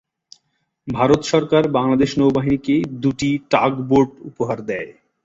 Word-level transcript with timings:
ভারত 0.87 1.21
সরকার 1.31 1.63
বাংলাদেশ 1.77 2.11
নৌবাহিনীকে 2.17 2.75
দুটি 3.03 3.29
টাগবোট 3.51 4.09
উপহার 4.29 4.57
দেয়। 4.69 4.89